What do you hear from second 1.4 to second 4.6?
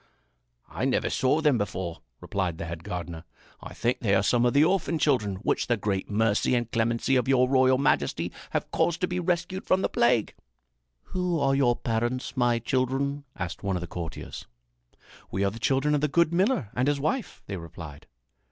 them before," replied the head gardener. "I think they are some of